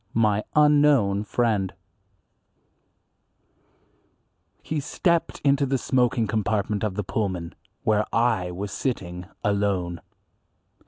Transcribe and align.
IV. 0.01 0.15
My 0.15 0.43
Unknown 0.55 1.23
Friend 1.23 1.71
HE 4.63 4.79
STEPPED 4.79 5.41
into 5.43 5.67
the 5.67 5.77
smoking 5.77 6.25
compartment 6.25 6.83
of 6.83 6.95
the 6.95 7.03
Pullman, 7.03 7.53
where 7.83 8.07
I 8.11 8.49
was 8.49 8.71
sitting 8.71 9.27
alone. 9.43 10.01